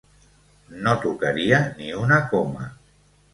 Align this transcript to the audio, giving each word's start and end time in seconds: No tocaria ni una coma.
No 0.87 0.93
tocaria 1.03 1.59
ni 1.83 1.93
una 2.07 2.19
coma. 2.33 2.67